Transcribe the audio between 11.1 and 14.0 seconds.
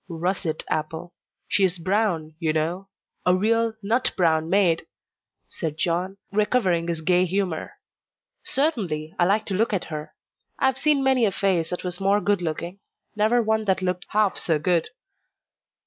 a face that was more good looking never one that